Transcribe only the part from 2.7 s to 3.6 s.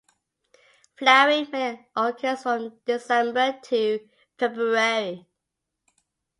December